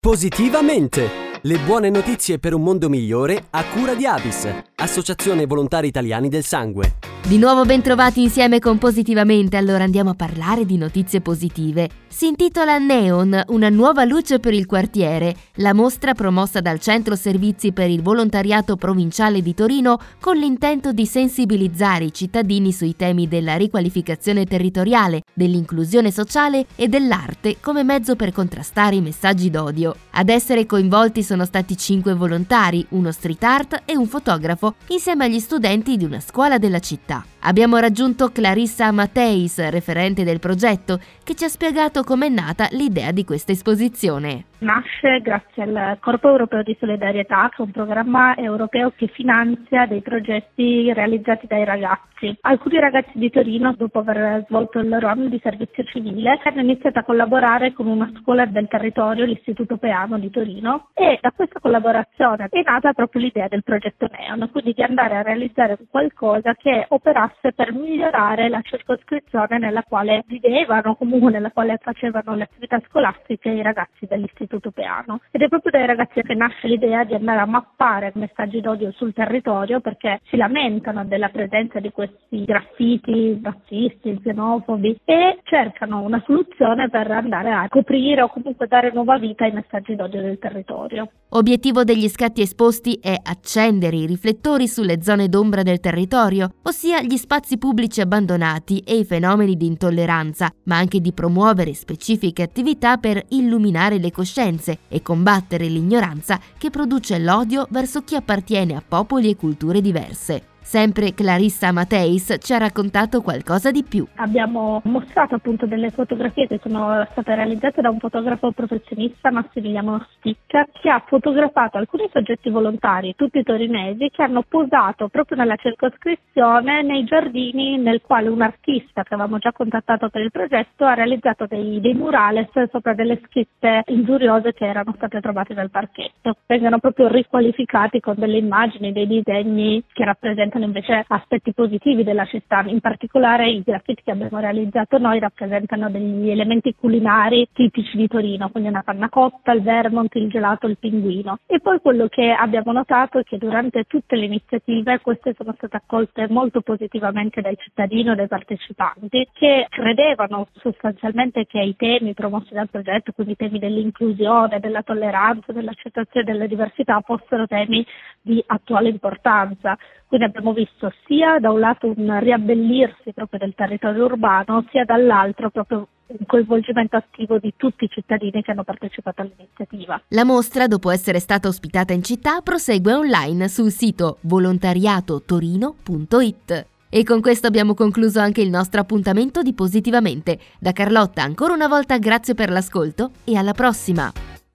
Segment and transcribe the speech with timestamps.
[0.00, 1.27] Positivamente!
[1.42, 6.42] Le buone notizie per un mondo migliore a cura di Avis, Associazione Volontari Italiani del
[6.42, 6.94] Sangue.
[7.28, 11.88] Di nuovo ben trovati insieme con Positivamente, allora andiamo a parlare di notizie positive.
[12.08, 17.70] Si intitola Neon, una nuova luce per il quartiere, la mostra promossa dal Centro Servizi
[17.72, 23.54] per il Volontariato Provinciale di Torino con l'intento di sensibilizzare i cittadini sui temi della
[23.54, 29.94] riqualificazione territoriale, dell'inclusione sociale e dell'arte come mezzo per contrastare i messaggi d'odio.
[30.18, 35.38] Ad essere coinvolti sono stati cinque volontari, uno street art e un fotografo, insieme agli
[35.38, 37.24] studenti di una scuola della città.
[37.42, 43.24] Abbiamo raggiunto Clarissa Mateis, referente del progetto, che ci ha spiegato com'è nata l'idea di
[43.24, 44.46] questa esposizione.
[44.58, 50.00] Nasce grazie al Corpo Europeo di Solidarietà, che è un programma europeo che finanzia dei
[50.02, 52.36] progetti realizzati dai ragazzi.
[52.40, 56.98] Alcuni ragazzi di Torino, dopo aver svolto il loro anno di servizio civile, hanno iniziato
[56.98, 62.48] a collaborare con una scuola del territorio, l'Istituto Peano di Torino, e da questa collaborazione
[62.50, 67.52] è nata proprio l'idea del progetto Neon, quindi di andare a realizzare qualcosa che operasse
[67.52, 73.62] per migliorare la circoscrizione nella quale vivevano, comunque nella quale facevano le attività scolastiche i
[73.62, 75.20] ragazzi dell'Istituto Peano.
[75.30, 79.12] Ed è proprio dai ragazzi che nasce l'idea di andare a mappare messaggi d'odio sul
[79.12, 86.88] territorio perché si lamentano della presenza di questi graffiti razzisti, xenofobi e cercano una soluzione
[86.88, 91.10] per andare a coprire o comunque dare nuova vita ai messaggi d'odio del territorio.
[91.30, 97.16] Obiettivo degli scatti esposti è accendere i riflettori sulle zone d'ombra del territorio, ossia gli
[97.16, 103.22] spazi pubblici abbandonati e i fenomeni di intolleranza, ma anche di promuovere specifiche attività per
[103.28, 109.36] illuminare le coscienze e combattere l'ignoranza che produce l'odio verso chi appartiene a popoli e
[109.36, 110.56] culture diverse.
[110.68, 114.06] Sempre Clarissa Mateis ci ha raccontato qualcosa di più.
[114.16, 120.66] Abbiamo mostrato appunto delle fotografie che sono state realizzate da un fotografo professionista, Massimiliano Sticca,
[120.70, 127.04] che ha fotografato alcuni soggetti volontari, tutti torinesi, che hanno posato proprio nella circoscrizione nei
[127.04, 131.80] giardini nel quale un artista che avevamo già contattato per il progetto ha realizzato dei,
[131.80, 136.36] dei murales sopra delle scritte ingiuriose che erano state trovate nel parchetto.
[136.46, 142.24] Vengono proprio riqualificati con delle immagini, dei disegni che rappresentano rappresentano invece aspetti positivi della
[142.26, 148.08] città, in particolare i graffiti che abbiamo realizzato noi rappresentano degli elementi culinari tipici di
[148.08, 151.38] Torino, quindi una panna cotta, il vermont, il gelato, il pinguino.
[151.46, 155.76] E poi quello che abbiamo notato è che durante tutte le iniziative queste sono state
[155.76, 162.52] accolte molto positivamente dai cittadini e dai partecipanti che credevano sostanzialmente che i temi promossi
[162.52, 167.86] dal progetto, quindi i temi dell'inclusione, della tolleranza, dell'accettazione delle diversità, fossero temi
[168.20, 169.76] di attuale importanza.
[170.08, 175.50] Quindi abbiamo visto sia da un lato un riabbellirsi proprio del territorio urbano, sia dall'altro
[175.50, 180.00] proprio un coinvolgimento attivo di tutti i cittadini che hanno partecipato all'iniziativa.
[180.08, 186.66] La mostra, dopo essere stata ospitata in città, prosegue online sul sito volontariatotorino.it.
[186.88, 190.38] E con questo abbiamo concluso anche il nostro appuntamento di Positivamente.
[190.58, 194.10] Da Carlotta ancora una volta grazie per l'ascolto e alla prossima!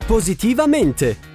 [0.07, 1.32] Positivamente!